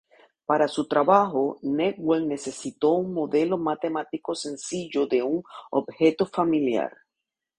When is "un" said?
2.93-3.13, 5.21-5.43